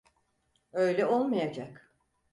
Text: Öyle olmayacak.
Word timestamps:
Öyle 0.73 1.05
olmayacak. 1.05 1.91